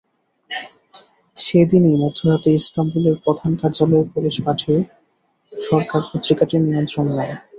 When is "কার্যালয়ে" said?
3.61-4.11